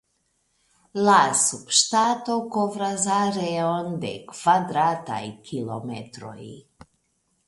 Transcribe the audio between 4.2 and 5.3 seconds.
kvadrataj